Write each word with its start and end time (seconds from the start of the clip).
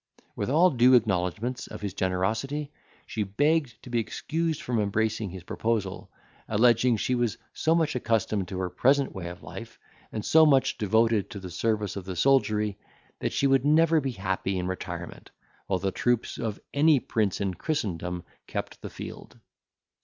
With 0.35 0.49
all 0.49 0.71
due 0.71 0.95
acknowledgments 0.95 1.67
of 1.67 1.81
his 1.81 1.93
generosity, 1.93 2.71
she 3.05 3.21
begged 3.21 3.83
to 3.83 3.91
be 3.91 3.99
excused 3.99 4.59
from 4.63 4.79
embracing 4.79 5.29
his 5.29 5.43
proposal, 5.43 6.09
alleging 6.47 6.97
she 6.97 7.13
was 7.13 7.37
so 7.53 7.75
much 7.75 7.95
accustomed 7.95 8.47
to 8.47 8.57
her 8.57 8.71
present 8.71 9.13
way 9.13 9.27
of 9.27 9.43
life, 9.43 9.77
and 10.11 10.25
so 10.25 10.43
much 10.43 10.79
devoted 10.79 11.29
to 11.29 11.39
the 11.39 11.51
service 11.51 11.95
of 11.95 12.05
the 12.05 12.15
soldiery, 12.15 12.79
that 13.19 13.31
she 13.31 13.45
should 13.47 13.63
never 13.63 14.01
be 14.01 14.09
happy 14.13 14.57
in 14.57 14.65
retirement, 14.65 15.29
while 15.67 15.77
the 15.77 15.91
troops 15.91 16.39
of 16.39 16.59
any 16.73 16.99
prince 16.99 17.39
in 17.39 17.53
Christendom 17.53 18.23
kept 18.47 18.81
the 18.81 18.89
field. 18.89 19.37